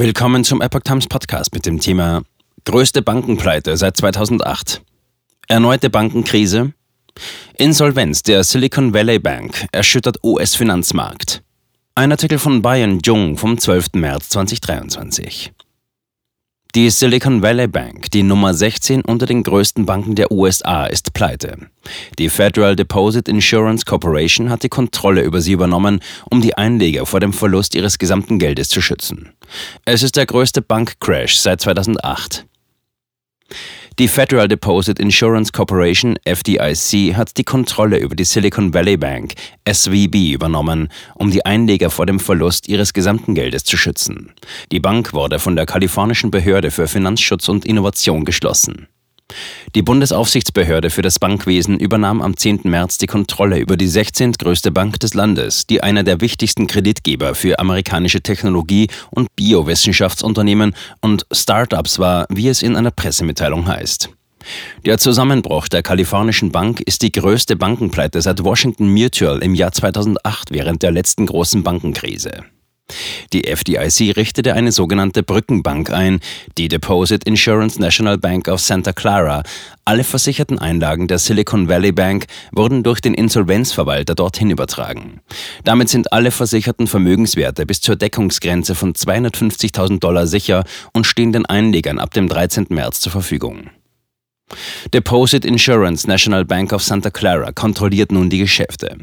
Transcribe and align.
Willkommen 0.00 0.44
zum 0.44 0.62
Epoch 0.62 0.80
Times 0.80 1.06
Podcast 1.06 1.52
mit 1.52 1.66
dem 1.66 1.78
Thema 1.78 2.22
Größte 2.64 3.02
Bankenpleite 3.02 3.76
seit 3.76 3.98
2008. 3.98 4.80
Erneute 5.46 5.90
Bankenkrise. 5.90 6.72
Insolvenz 7.58 8.22
der 8.22 8.42
Silicon 8.42 8.94
Valley 8.94 9.18
Bank 9.18 9.66
erschüttert 9.72 10.16
US-Finanzmarkt. 10.24 11.42
Ein 11.94 12.12
Artikel 12.12 12.38
von 12.38 12.62
Bayern 12.62 13.00
Jung 13.04 13.36
vom 13.36 13.58
12. 13.58 13.88
März 13.96 14.30
2023. 14.30 15.52
Die 16.76 16.88
Silicon 16.88 17.42
Valley 17.42 17.66
Bank, 17.66 18.12
die 18.12 18.22
Nummer 18.22 18.54
16 18.54 19.00
unter 19.00 19.26
den 19.26 19.42
größten 19.42 19.86
Banken 19.86 20.14
der 20.14 20.30
USA, 20.30 20.86
ist 20.86 21.12
pleite. 21.12 21.56
Die 22.16 22.28
Federal 22.28 22.76
Deposit 22.76 23.28
Insurance 23.28 23.84
Corporation 23.84 24.50
hat 24.50 24.62
die 24.62 24.68
Kontrolle 24.68 25.22
über 25.22 25.40
sie 25.40 25.50
übernommen, 25.50 26.00
um 26.30 26.40
die 26.40 26.56
Einleger 26.56 27.06
vor 27.06 27.18
dem 27.18 27.32
Verlust 27.32 27.74
ihres 27.74 27.98
gesamten 27.98 28.38
Geldes 28.38 28.68
zu 28.68 28.80
schützen. 28.80 29.30
Es 29.84 30.04
ist 30.04 30.16
der 30.16 30.26
größte 30.26 30.62
Bankcrash 30.62 31.38
seit 31.38 31.60
2008. 31.60 32.46
Die 33.98 34.08
Federal 34.08 34.48
Deposit 34.48 34.98
Insurance 34.98 35.52
Corporation 35.52 36.16
FDIC 36.24 37.16
hat 37.16 37.36
die 37.36 37.44
Kontrolle 37.44 37.98
über 37.98 38.14
die 38.14 38.24
Silicon 38.24 38.72
Valley 38.72 38.96
Bank 38.96 39.34
SVB 39.70 40.32
übernommen, 40.32 40.88
um 41.14 41.30
die 41.30 41.44
Einleger 41.44 41.90
vor 41.90 42.06
dem 42.06 42.18
Verlust 42.18 42.68
ihres 42.68 42.92
gesamten 42.92 43.34
Geldes 43.34 43.64
zu 43.64 43.76
schützen. 43.76 44.32
Die 44.72 44.80
Bank 44.80 45.12
wurde 45.12 45.38
von 45.38 45.56
der 45.56 45.66
kalifornischen 45.66 46.30
Behörde 46.30 46.70
für 46.70 46.88
Finanzschutz 46.88 47.48
und 47.48 47.66
Innovation 47.66 48.24
geschlossen. 48.24 48.88
Die 49.74 49.82
Bundesaufsichtsbehörde 49.82 50.90
für 50.90 51.02
das 51.02 51.18
Bankwesen 51.18 51.78
übernahm 51.78 52.22
am 52.22 52.36
10. 52.36 52.60
März 52.64 52.98
die 52.98 53.06
Kontrolle 53.06 53.58
über 53.58 53.76
die 53.76 53.86
16. 53.86 54.32
größte 54.32 54.70
Bank 54.70 55.00
des 55.00 55.14
Landes, 55.14 55.66
die 55.66 55.82
einer 55.82 56.02
der 56.02 56.20
wichtigsten 56.20 56.66
Kreditgeber 56.66 57.34
für 57.34 57.58
amerikanische 57.58 58.20
Technologie- 58.20 58.88
und 59.10 59.34
Biowissenschaftsunternehmen 59.36 60.74
und 61.00 61.26
Startups 61.32 61.98
war, 61.98 62.26
wie 62.30 62.48
es 62.48 62.62
in 62.62 62.76
einer 62.76 62.90
Pressemitteilung 62.90 63.66
heißt. 63.66 64.10
Der 64.84 64.98
Zusammenbruch 64.98 65.68
der 65.68 65.82
kalifornischen 65.82 66.50
Bank 66.50 66.80
ist 66.80 67.02
die 67.02 67.12
größte 67.12 67.56
Bankenpleite 67.56 68.20
seit 68.22 68.42
Washington 68.42 68.88
Mutual 68.88 69.42
im 69.42 69.54
Jahr 69.54 69.72
2008 69.72 70.50
während 70.50 70.82
der 70.82 70.92
letzten 70.92 71.26
großen 71.26 71.62
Bankenkrise. 71.62 72.44
Die 73.32 73.46
FDIC 73.46 74.16
richtete 74.16 74.54
eine 74.54 74.72
sogenannte 74.72 75.22
Brückenbank 75.22 75.90
ein, 75.90 76.20
die 76.58 76.68
Deposit 76.68 77.24
Insurance 77.24 77.80
National 77.80 78.18
Bank 78.18 78.48
of 78.48 78.60
Santa 78.60 78.92
Clara. 78.92 79.42
Alle 79.84 80.04
versicherten 80.04 80.58
Einlagen 80.58 81.08
der 81.08 81.18
Silicon 81.18 81.68
Valley 81.68 81.92
Bank 81.92 82.26
wurden 82.52 82.82
durch 82.82 83.00
den 83.00 83.14
Insolvenzverwalter 83.14 84.14
dorthin 84.14 84.50
übertragen. 84.50 85.20
Damit 85.64 85.88
sind 85.88 86.12
alle 86.12 86.30
versicherten 86.30 86.86
Vermögenswerte 86.86 87.66
bis 87.66 87.80
zur 87.80 87.96
Deckungsgrenze 87.96 88.74
von 88.74 88.94
250.000 88.94 90.00
Dollar 90.00 90.26
sicher 90.26 90.64
und 90.92 91.06
stehen 91.06 91.32
den 91.32 91.46
Einlegern 91.46 91.98
ab 91.98 92.12
dem 92.14 92.28
13. 92.28 92.66
März 92.70 93.00
zur 93.00 93.12
Verfügung. 93.12 93.70
Deposit 94.92 95.44
Insurance 95.44 96.08
National 96.08 96.44
Bank 96.44 96.72
of 96.72 96.82
Santa 96.82 97.10
Clara 97.10 97.52
kontrolliert 97.52 98.12
nun 98.12 98.30
die 98.30 98.38
Geschäfte. 98.38 98.98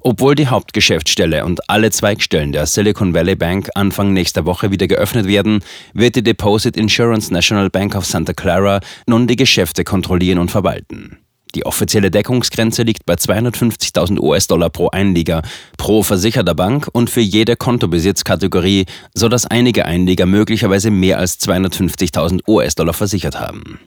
Obwohl 0.00 0.34
die 0.34 0.48
Hauptgeschäftsstelle 0.48 1.44
und 1.44 1.68
alle 1.68 1.90
Zweigstellen 1.90 2.52
der 2.52 2.66
Silicon 2.66 3.14
Valley 3.14 3.36
Bank 3.36 3.70
Anfang 3.74 4.12
nächster 4.12 4.44
Woche 4.44 4.70
wieder 4.70 4.88
geöffnet 4.88 5.26
werden, 5.26 5.64
wird 5.94 6.16
die 6.16 6.22
Deposit 6.22 6.76
Insurance 6.76 7.32
National 7.32 7.70
Bank 7.70 7.94
of 7.94 8.04
Santa 8.04 8.32
Clara 8.32 8.80
nun 9.06 9.26
die 9.26 9.36
Geschäfte 9.36 9.84
kontrollieren 9.84 10.38
und 10.38 10.50
verwalten. 10.50 11.18
Die 11.54 11.66
offizielle 11.66 12.10
Deckungsgrenze 12.10 12.82
liegt 12.82 13.04
bei 13.04 13.14
250.000 13.14 14.18
US-Dollar 14.20 14.70
pro 14.70 14.88
Einleger, 14.88 15.42
pro 15.76 16.02
versicherter 16.02 16.54
Bank 16.54 16.88
und 16.92 17.10
für 17.10 17.20
jede 17.20 17.56
Kontobesitzkategorie, 17.56 18.86
sodass 19.14 19.46
einige 19.46 19.84
Einleger 19.84 20.24
möglicherweise 20.24 20.90
mehr 20.90 21.18
als 21.18 21.38
250.000 21.40 22.48
US-Dollar 22.48 22.94
versichert 22.94 23.38
haben. 23.38 23.78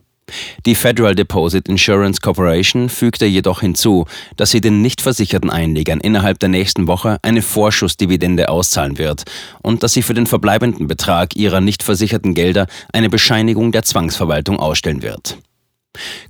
Die 0.65 0.75
Federal 0.75 1.13
Deposit 1.13 1.69
Insurance 1.69 2.19
Corporation 2.19 2.89
fügte 2.89 3.25
jedoch 3.25 3.61
hinzu, 3.61 4.05
dass 4.35 4.49
sie 4.49 4.61
den 4.61 4.81
nicht 4.81 5.01
versicherten 5.01 5.51
Einlegern 5.51 5.99
innerhalb 5.99 6.39
der 6.39 6.49
nächsten 6.49 6.87
Woche 6.87 7.19
eine 7.21 7.43
Vorschussdividende 7.43 8.49
auszahlen 8.49 8.97
wird 8.97 9.25
und 9.61 9.83
dass 9.83 9.93
sie 9.93 10.01
für 10.01 10.15
den 10.15 10.25
verbleibenden 10.25 10.87
Betrag 10.87 11.35
ihrer 11.35 11.61
nicht 11.61 11.83
versicherten 11.83 12.33
Gelder 12.33 12.65
eine 12.91 13.09
Bescheinigung 13.09 13.71
der 13.71 13.83
Zwangsverwaltung 13.83 14.59
ausstellen 14.59 15.03
wird. 15.03 15.37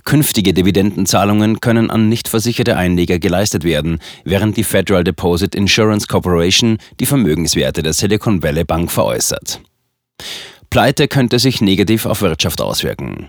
Künftige 0.04 0.54
Dividendenzahlungen 0.54 1.60
können 1.60 1.90
an 1.90 2.08
nicht 2.08 2.28
versicherte 2.28 2.76
Einleger 2.76 3.18
geleistet 3.18 3.64
werden, 3.64 3.98
während 4.24 4.56
die 4.56 4.64
Federal 4.64 5.02
Deposit 5.02 5.54
Insurance 5.54 6.06
Corporation 6.06 6.78
die 7.00 7.06
Vermögenswerte 7.06 7.82
der 7.82 7.92
Silicon 7.92 8.42
Valley 8.42 8.64
Bank 8.64 8.92
veräußert. 8.92 9.60
Pleite 10.70 11.08
könnte 11.08 11.38
sich 11.38 11.60
negativ 11.60 12.06
auf 12.06 12.22
Wirtschaft 12.22 12.60
auswirken. 12.60 13.28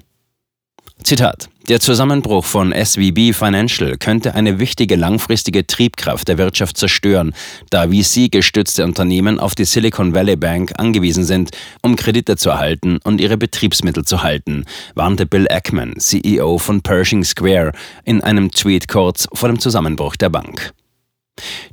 Zitat. 1.03 1.49
Der 1.69 1.79
Zusammenbruch 1.79 2.43
von 2.43 2.73
SVB 2.73 3.33
Financial 3.33 3.97
könnte 3.97 4.35
eine 4.35 4.59
wichtige 4.59 4.95
langfristige 4.95 5.67
Triebkraft 5.67 6.27
der 6.27 6.37
Wirtschaft 6.37 6.77
zerstören, 6.77 7.33
da 7.69 7.87
VC-gestützte 7.89 8.83
Unternehmen 8.83 9.39
auf 9.39 9.55
die 9.55 9.65
Silicon 9.65 10.13
Valley 10.13 10.35
Bank 10.35 10.73
angewiesen 10.77 11.23
sind, 11.23 11.51
um 11.81 11.95
Kredite 11.95 12.35
zu 12.35 12.49
erhalten 12.49 12.99
und 13.03 13.21
ihre 13.21 13.37
Betriebsmittel 13.37 14.05
zu 14.05 14.23
halten, 14.23 14.65
warnte 14.95 15.25
Bill 15.25 15.47
Ackman, 15.49 15.95
CEO 15.97 16.57
von 16.57 16.81
Pershing 16.81 17.23
Square, 17.23 17.73
in 18.03 18.21
einem 18.21 18.51
Tweet 18.51 18.87
kurz 18.87 19.27
vor 19.33 19.49
dem 19.49 19.59
Zusammenbruch 19.59 20.15
der 20.15 20.29
Bank. 20.29 20.73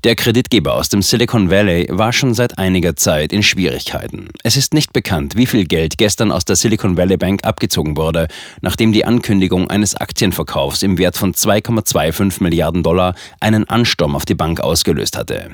Der 0.04 0.16
Kreditgeber 0.16 0.74
aus 0.74 0.90
dem 0.90 1.00
Silicon 1.00 1.50
Valley 1.50 1.86
war 1.90 2.12
schon 2.12 2.34
seit 2.34 2.58
einiger 2.58 2.94
Zeit 2.94 3.32
in 3.32 3.42
Schwierigkeiten. 3.42 4.28
Es 4.42 4.56
ist 4.56 4.74
nicht 4.74 4.92
bekannt, 4.92 5.36
wie 5.36 5.46
viel 5.46 5.64
Geld 5.64 5.96
gestern 5.96 6.30
aus 6.30 6.44
der 6.44 6.56
Silicon 6.56 6.96
Valley 6.96 7.16
Bank 7.16 7.44
abgezogen 7.44 7.96
wurde, 7.96 8.28
nachdem 8.60 8.92
die 8.92 9.04
Ankündigung 9.04 9.70
eines 9.70 9.94
Aktienverkaufs 9.94 10.82
im 10.82 10.98
Wert 10.98 11.16
von 11.16 11.32
2,25 11.32 12.42
Milliarden 12.42 12.82
Dollar 12.82 13.14
einen 13.40 13.68
Ansturm 13.68 14.14
auf 14.14 14.26
die 14.26 14.34
Bank 14.34 14.60
ausgelöst 14.60 15.16
hatte. 15.16 15.50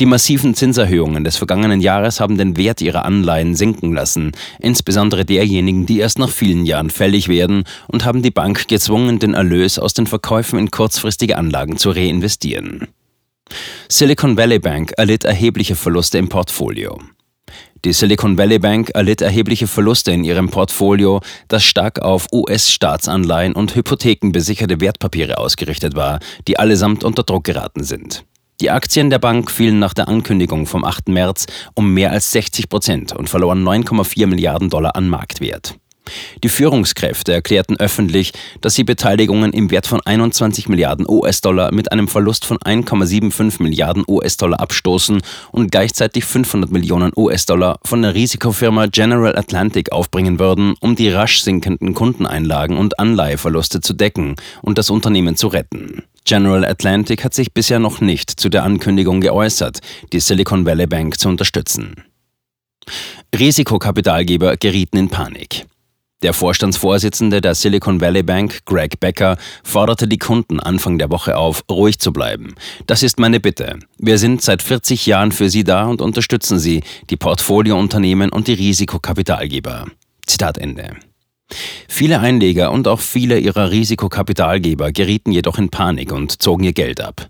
Die 0.00 0.06
massiven 0.06 0.54
Zinserhöhungen 0.54 1.22
des 1.22 1.36
vergangenen 1.36 1.80
Jahres 1.80 2.18
haben 2.18 2.36
den 2.36 2.56
Wert 2.56 2.80
ihrer 2.80 3.04
Anleihen 3.04 3.54
sinken 3.54 3.92
lassen, 3.92 4.32
insbesondere 4.58 5.24
derjenigen, 5.24 5.86
die 5.86 6.00
erst 6.00 6.18
nach 6.18 6.30
vielen 6.30 6.66
Jahren 6.66 6.90
fällig 6.90 7.28
werden 7.28 7.62
und 7.86 8.04
haben 8.04 8.22
die 8.22 8.32
Bank 8.32 8.66
gezwungen, 8.66 9.20
den 9.20 9.34
Erlös 9.34 9.78
aus 9.78 9.94
den 9.94 10.08
Verkäufen 10.08 10.58
in 10.58 10.72
kurzfristige 10.72 11.38
Anlagen 11.38 11.76
zu 11.76 11.90
reinvestieren. 11.90 12.88
Silicon 13.88 14.36
Valley 14.36 14.58
Bank 14.58 14.92
erlitt 14.96 15.24
erhebliche 15.24 15.76
Verluste 15.76 16.18
im 16.18 16.28
Portfolio. 16.28 16.98
Die 17.84 17.92
Silicon 17.92 18.38
Valley 18.38 18.58
Bank 18.58 18.90
erlitt 18.94 19.20
erhebliche 19.20 19.66
Verluste 19.66 20.10
in 20.10 20.24
ihrem 20.24 20.48
Portfolio, 20.48 21.20
das 21.48 21.64
stark 21.64 22.00
auf 22.00 22.26
US-Staatsanleihen 22.32 23.54
und 23.54 23.76
hypothekenbesicherte 23.76 24.80
Wertpapiere 24.80 25.38
ausgerichtet 25.38 25.94
war, 25.94 26.18
die 26.48 26.58
allesamt 26.58 27.04
unter 27.04 27.22
Druck 27.22 27.44
geraten 27.44 27.84
sind. 27.84 28.24
Die 28.60 28.70
Aktien 28.70 29.10
der 29.10 29.18
Bank 29.18 29.50
fielen 29.50 29.78
nach 29.78 29.94
der 29.94 30.08
Ankündigung 30.08 30.66
vom 30.66 30.84
8. 30.84 31.08
März 31.08 31.46
um 31.74 31.92
mehr 31.92 32.12
als 32.12 32.30
60 32.30 32.68
Prozent 32.68 33.12
und 33.12 33.28
verloren 33.28 33.62
9,4 33.62 34.26
Milliarden 34.26 34.70
Dollar 34.70 34.96
an 34.96 35.08
Marktwert. 35.08 35.76
Die 36.42 36.48
Führungskräfte 36.48 37.32
erklärten 37.32 37.76
öffentlich, 37.78 38.32
dass 38.60 38.74
sie 38.74 38.84
Beteiligungen 38.84 39.52
im 39.52 39.70
Wert 39.70 39.86
von 39.86 40.00
21 40.04 40.68
Milliarden 40.68 41.06
US-Dollar 41.08 41.72
mit 41.72 41.92
einem 41.92 42.08
Verlust 42.08 42.44
von 42.44 42.58
1,75 42.58 43.62
Milliarden 43.62 44.04
US-Dollar 44.06 44.60
abstoßen 44.60 45.22
und 45.52 45.70
gleichzeitig 45.70 46.24
500 46.24 46.70
Millionen 46.70 47.12
US-Dollar 47.16 47.78
von 47.84 48.02
der 48.02 48.14
Risikofirma 48.14 48.86
General 48.86 49.36
Atlantic 49.36 49.92
aufbringen 49.92 50.38
würden, 50.38 50.74
um 50.80 50.96
die 50.96 51.08
rasch 51.08 51.42
sinkenden 51.42 51.94
Kundeneinlagen 51.94 52.76
und 52.76 52.98
Anleiheverluste 52.98 53.80
zu 53.80 53.94
decken 53.94 54.36
und 54.62 54.78
das 54.78 54.90
Unternehmen 54.90 55.36
zu 55.36 55.48
retten. 55.48 56.02
General 56.24 56.64
Atlantic 56.64 57.22
hat 57.24 57.34
sich 57.34 57.52
bisher 57.52 57.78
noch 57.78 58.00
nicht 58.00 58.30
zu 58.30 58.48
der 58.48 58.64
Ankündigung 58.64 59.20
geäußert, 59.20 59.80
die 60.12 60.20
Silicon 60.20 60.64
Valley 60.64 60.86
Bank 60.86 61.18
zu 61.18 61.28
unterstützen. 61.28 62.04
Risikokapitalgeber 63.34 64.56
gerieten 64.56 64.96
in 64.96 65.08
Panik. 65.08 65.66
Der 66.24 66.32
Vorstandsvorsitzende 66.32 67.42
der 67.42 67.54
Silicon 67.54 68.00
Valley 68.00 68.22
Bank, 68.22 68.64
Greg 68.64 68.98
Becker, 68.98 69.36
forderte 69.62 70.08
die 70.08 70.16
Kunden 70.16 70.58
Anfang 70.58 70.96
der 70.96 71.10
Woche 71.10 71.36
auf, 71.36 71.64
ruhig 71.70 71.98
zu 71.98 72.14
bleiben. 72.14 72.54
Das 72.86 73.02
ist 73.02 73.20
meine 73.20 73.40
Bitte. 73.40 73.78
Wir 73.98 74.16
sind 74.16 74.40
seit 74.40 74.62
40 74.62 75.04
Jahren 75.04 75.32
für 75.32 75.50
Sie 75.50 75.64
da 75.64 75.84
und 75.84 76.00
unterstützen 76.00 76.58
Sie, 76.58 76.82
die 77.10 77.18
Portfoliounternehmen 77.18 78.30
und 78.30 78.48
die 78.48 78.54
Risikokapitalgeber. 78.54 79.84
Zitat 80.24 80.56
Ende. 80.56 80.96
Viele 81.88 82.20
Einleger 82.20 82.72
und 82.72 82.88
auch 82.88 83.00
viele 83.00 83.38
ihrer 83.38 83.70
Risikokapitalgeber 83.70 84.92
gerieten 84.92 85.30
jedoch 85.30 85.58
in 85.58 85.68
Panik 85.68 86.10
und 86.10 86.40
zogen 86.40 86.64
ihr 86.64 86.72
Geld 86.72 87.02
ab. 87.02 87.28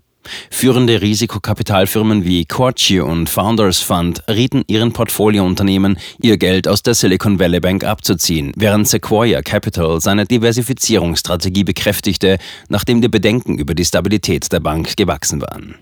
Führende 0.49 1.01
Risikokapitalfirmen 1.01 2.25
wie 2.25 2.45
Corchi 2.45 2.99
und 2.99 3.29
Founders 3.29 3.79
Fund 3.79 4.23
rieten 4.27 4.63
ihren 4.67 4.93
Portfoliounternehmen, 4.93 5.97
ihr 6.21 6.37
Geld 6.37 6.67
aus 6.67 6.83
der 6.83 6.93
Silicon 6.93 7.39
Valley 7.39 7.59
Bank 7.59 7.83
abzuziehen, 7.83 8.51
während 8.55 8.87
Sequoia 8.87 9.41
Capital 9.41 10.01
seine 10.01 10.25
Diversifizierungsstrategie 10.25 11.63
bekräftigte, 11.63 12.37
nachdem 12.69 13.01
die 13.01 13.09
Bedenken 13.09 13.57
über 13.57 13.73
die 13.75 13.85
Stabilität 13.85 14.51
der 14.51 14.59
Bank 14.59 14.97
gewachsen 14.97 15.41
waren. 15.41 15.75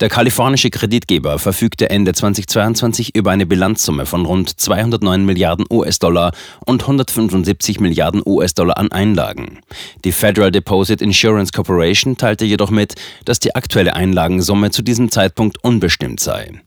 Der 0.00 0.08
kalifornische 0.08 0.70
Kreditgeber 0.70 1.38
verfügte 1.38 1.90
Ende 1.90 2.12
2022 2.12 3.14
über 3.14 3.30
eine 3.30 3.46
Bilanzsumme 3.46 4.06
von 4.06 4.26
rund 4.26 4.60
209 4.60 5.24
Milliarden 5.24 5.66
US-Dollar 5.70 6.32
und 6.66 6.82
175 6.82 7.80
Milliarden 7.80 8.22
US-Dollar 8.24 8.78
an 8.78 8.92
Einlagen. 8.92 9.58
Die 10.04 10.12
Federal 10.12 10.50
Deposit 10.50 11.02
Insurance 11.02 11.52
Corporation 11.52 12.16
teilte 12.16 12.44
jedoch 12.44 12.70
mit, 12.70 12.94
dass 13.24 13.40
die 13.40 13.54
aktuelle 13.54 13.94
Einlagensumme 13.94 14.70
zu 14.70 14.82
diesem 14.82 15.10
Zeitpunkt 15.10 15.62
unbestimmt 15.62 16.20
sei. 16.20 16.60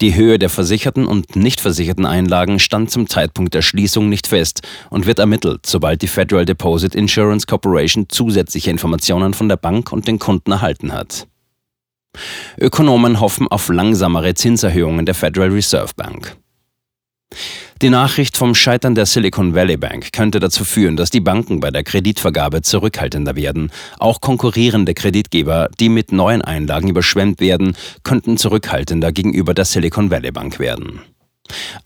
Die 0.00 0.14
Höhe 0.14 0.38
der 0.38 0.48
versicherten 0.48 1.06
und 1.06 1.36
nicht 1.36 1.60
versicherten 1.60 2.06
Einlagen 2.06 2.58
stand 2.58 2.90
zum 2.90 3.08
Zeitpunkt 3.08 3.54
der 3.54 3.62
Schließung 3.62 4.08
nicht 4.08 4.26
fest 4.26 4.62
und 4.90 5.06
wird 5.06 5.18
ermittelt, 5.18 5.66
sobald 5.66 6.02
die 6.02 6.08
Federal 6.08 6.44
Deposit 6.44 6.94
Insurance 6.94 7.46
Corporation 7.46 8.06
zusätzliche 8.08 8.70
Informationen 8.70 9.34
von 9.34 9.48
der 9.48 9.56
Bank 9.56 9.92
und 9.92 10.08
den 10.08 10.18
Kunden 10.18 10.50
erhalten 10.50 10.92
hat. 10.92 11.28
Ökonomen 12.58 13.20
hoffen 13.20 13.48
auf 13.48 13.68
langsamere 13.68 14.34
Zinserhöhungen 14.34 15.06
der 15.06 15.14
Federal 15.14 15.50
Reserve 15.50 15.92
Bank. 15.96 16.36
Die 17.80 17.90
Nachricht 17.90 18.36
vom 18.36 18.54
Scheitern 18.54 18.94
der 18.94 19.06
Silicon 19.06 19.54
Valley 19.54 19.76
Bank 19.76 20.12
könnte 20.12 20.38
dazu 20.38 20.64
führen, 20.64 20.96
dass 20.96 21.10
die 21.10 21.20
Banken 21.20 21.58
bei 21.58 21.72
der 21.72 21.82
Kreditvergabe 21.82 22.62
zurückhaltender 22.62 23.34
werden. 23.34 23.72
Auch 23.98 24.20
konkurrierende 24.20 24.94
Kreditgeber, 24.94 25.68
die 25.80 25.88
mit 25.88 26.12
neuen 26.12 26.42
Einlagen 26.42 26.88
überschwemmt 26.88 27.40
werden, 27.40 27.76
könnten 28.04 28.36
zurückhaltender 28.36 29.10
gegenüber 29.10 29.52
der 29.52 29.64
Silicon 29.64 30.12
Valley 30.12 30.30
Bank 30.30 30.60
werden. 30.60 31.00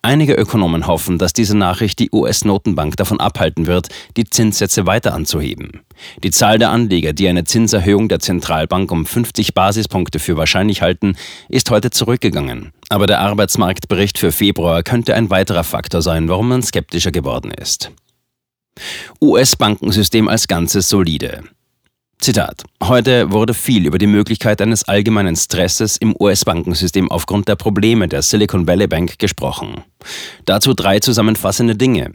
Einige 0.03 0.35
Ökonomen 0.35 0.87
hoffen, 0.87 1.19
dass 1.19 1.33
diese 1.33 1.57
Nachricht 1.57 1.99
die 1.99 2.11
US-Notenbank 2.13 2.97
davon 2.97 3.21
abhalten 3.21 3.67
wird, 3.67 3.89
die 4.17 4.25
Zinssätze 4.25 4.87
weiter 4.87 5.15
anzuheben. 5.15 5.81
Die 6.23 6.31
Zahl 6.31 6.59
der 6.59 6.71
Anleger, 6.71 7.13
die 7.13 7.29
eine 7.29 7.45
Zinserhöhung 7.45 8.09
der 8.09 8.21
Zentralbank 8.21 8.91
um 8.91 9.07
50 9.07 9.55
Basispunkte 9.55 10.19
für 10.19 10.37
wahrscheinlich 10.37 10.83
halten, 10.83 11.17
ist 11.49 11.71
heute 11.71 11.91
zurückgegangen. 11.91 12.73
Aber 12.89 13.07
der 13.07 13.21
Arbeitsmarktbericht 13.21 14.19
für 14.19 14.33
Februar 14.33 14.83
könnte 14.83 15.15
ein 15.15 15.31
weiterer 15.31 15.65
Faktor 15.65 16.03
sein, 16.03 16.29
warum 16.29 16.49
man 16.49 16.63
skeptischer 16.63 17.11
geworden 17.11 17.51
ist. 17.51 17.91
US-Bankensystem 19.21 20.29
als 20.29 20.49
Ganzes 20.49 20.89
solide. 20.89 21.43
Zitat. 22.19 22.65
Heute 22.83 23.31
wurde 23.31 23.55
viel 23.55 23.87
über 23.87 23.99
die 23.99 24.07
Möglichkeit 24.07 24.61
eines 24.61 24.85
allgemeinen 24.89 25.37
Stresses 25.37 25.97
im 25.97 26.17
US-Bankensystem 26.19 27.11
aufgrund 27.11 27.49
der 27.49 27.57
Probleme 27.57 28.09
der 28.09 28.23
Silicon 28.23 28.67
Valley 28.67 28.87
Bank 28.87 29.19
gesprochen. 29.19 29.83
Dazu 30.45 30.75
drei 30.75 30.99
zusammenfassende 30.99 31.77
Dinge. 31.77 32.13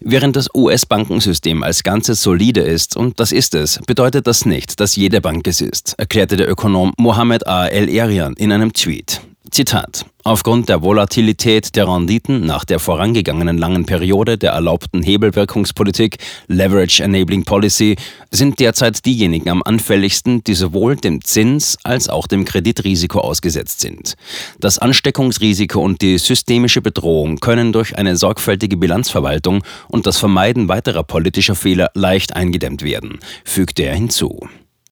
Während 0.00 0.36
das 0.36 0.48
US-Bankensystem 0.54 1.62
als 1.62 1.82
Ganzes 1.82 2.22
solide 2.22 2.60
ist, 2.60 2.96
und 2.96 3.18
das 3.18 3.32
ist 3.32 3.54
es, 3.54 3.80
bedeutet 3.86 4.26
das 4.26 4.44
nicht, 4.44 4.78
dass 4.78 4.96
jede 4.96 5.20
Bank 5.20 5.46
es 5.46 5.60
ist, 5.60 5.94
erklärte 5.98 6.36
der 6.36 6.48
Ökonom 6.48 6.92
Mohammed 6.98 7.46
A. 7.46 7.66
El-Erian 7.66 8.34
in 8.34 8.52
einem 8.52 8.72
Tweet. 8.72 9.20
Zitat. 9.54 10.04
Aufgrund 10.24 10.68
der 10.68 10.82
Volatilität 10.82 11.76
der 11.76 11.86
Renditen 11.86 12.44
nach 12.44 12.64
der 12.64 12.80
vorangegangenen 12.80 13.56
langen 13.56 13.86
Periode 13.86 14.36
der 14.36 14.50
erlaubten 14.50 15.00
Hebelwirkungspolitik 15.00 16.18
Leverage 16.48 17.04
Enabling 17.04 17.44
Policy 17.44 17.94
sind 18.32 18.58
derzeit 18.58 19.06
diejenigen 19.06 19.48
am 19.50 19.62
anfälligsten, 19.62 20.42
die 20.42 20.54
sowohl 20.54 20.96
dem 20.96 21.22
Zins 21.22 21.78
als 21.84 22.08
auch 22.08 22.26
dem 22.26 22.44
Kreditrisiko 22.44 23.20
ausgesetzt 23.20 23.78
sind. 23.78 24.14
Das 24.58 24.80
Ansteckungsrisiko 24.80 25.80
und 25.80 26.02
die 26.02 26.18
systemische 26.18 26.82
Bedrohung 26.82 27.38
können 27.38 27.72
durch 27.72 27.96
eine 27.96 28.16
sorgfältige 28.16 28.76
Bilanzverwaltung 28.76 29.62
und 29.86 30.06
das 30.08 30.18
Vermeiden 30.18 30.68
weiterer 30.68 31.04
politischer 31.04 31.54
Fehler 31.54 31.92
leicht 31.94 32.34
eingedämmt 32.34 32.82
werden, 32.82 33.20
fügte 33.44 33.84
er 33.84 33.94
hinzu. 33.94 34.48